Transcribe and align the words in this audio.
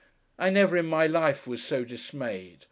I 0.39 0.49
never 0.49 0.77
in 0.77 0.87
my 0.87 1.05
life 1.05 1.45
was 1.45 1.61
so 1.61 1.85
dismayed! 1.85 2.57